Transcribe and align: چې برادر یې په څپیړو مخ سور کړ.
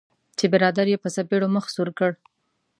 چې 0.37 0.45
برادر 0.53 0.85
یې 0.91 0.97
په 1.03 1.09
څپیړو 1.15 1.47
مخ 1.55 1.65
سور 1.75 1.89
کړ. 1.97 2.11